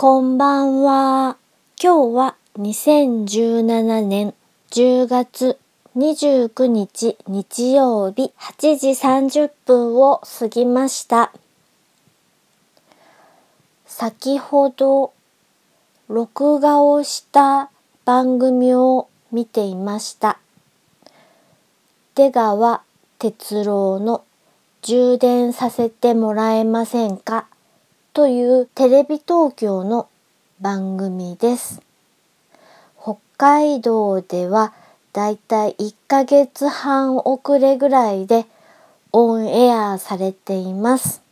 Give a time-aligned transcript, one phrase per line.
[0.00, 1.36] こんばんは。
[1.82, 4.32] 今日は2017年
[4.70, 5.58] 10月
[5.96, 11.32] 29日日曜日8時30分を過ぎました。
[13.86, 15.12] 先ほど
[16.06, 17.68] 録画をした
[18.04, 20.38] 番組を見ていました。
[22.14, 22.82] 出川
[23.18, 24.22] 哲郎の
[24.82, 27.48] 充電させてもらえませんか？
[28.18, 30.08] というテレビ東京の
[30.60, 31.80] 番組です。
[33.00, 34.72] 北海道では
[35.12, 38.46] だいたい1ヶ月半遅れぐらいで
[39.12, 41.22] オンエアされています。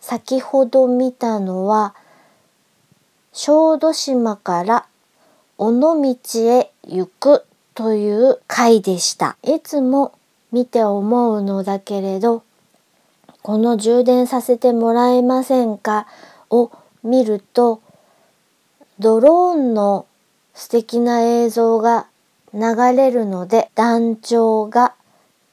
[0.00, 1.94] 先ほど見たのは
[3.32, 4.84] 小豆島から
[5.58, 7.44] 尾道へ行く
[7.76, 9.36] という回でした。
[9.44, 10.18] いつも
[10.50, 12.42] 見て思うのだけれど
[13.46, 16.06] この充電させてもらえませんか？
[16.48, 16.72] を
[17.02, 17.82] 見ると
[18.98, 20.06] ドローンの
[20.54, 22.06] 素敵な映像が
[22.54, 24.94] 流れるので団長が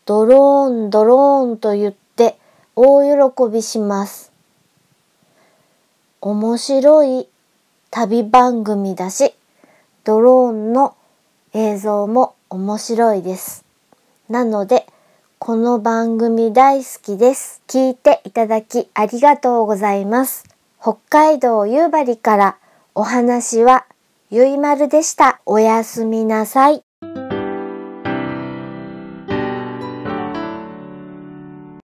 [0.05, 2.37] ドローンドローンと言って
[2.77, 4.31] 大喜びします。
[6.21, 7.27] 面白い
[7.89, 9.33] 旅番組だし
[10.05, 10.95] ドローンの
[11.51, 13.65] 映像も面白いです。
[14.29, 14.85] なので
[15.43, 17.63] この番組大好きです。
[17.67, 20.45] 聞いていただきありがとうございます。
[20.79, 22.57] 北海道夕張から
[22.93, 23.87] お話は
[24.29, 25.41] ゆいまるでした。
[25.47, 26.83] おやすみなさい。